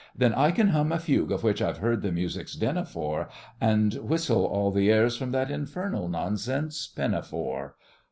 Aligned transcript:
Then 0.17 0.33
I 0.33 0.49
can 0.49 0.69
hum 0.69 0.91
a 0.91 0.97
fugue 0.97 1.31
of 1.31 1.43
which 1.43 1.61
I've 1.61 1.77
heard 1.77 2.01
the 2.01 2.11
music's 2.11 2.55
din 2.55 2.75
afore, 2.75 3.29
And 3.61 3.93
whistle 3.93 4.45
all 4.47 4.71
the 4.71 4.89
airs 4.91 5.15
from 5.15 5.29
that 5.33 5.51
infernal 5.51 6.09
nonsense 6.09 6.87
Pinafore. 6.87 7.75